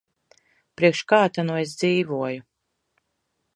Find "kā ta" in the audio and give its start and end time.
1.13-1.45